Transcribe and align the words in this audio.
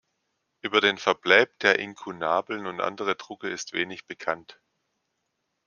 Über 0.63 0.81
den 0.81 0.97
Verbleib 0.97 1.59
der 1.59 1.77
Inkunabeln 1.77 2.65
und 2.65 2.81
anderen 2.81 3.15
Drucke 3.19 3.49
ist 3.49 3.73
wenig 3.73 4.07
bekannt. 4.07 4.59